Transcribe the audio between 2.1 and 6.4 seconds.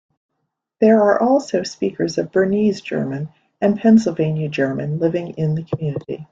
of Bernese German and Pennsylvania German living in the community.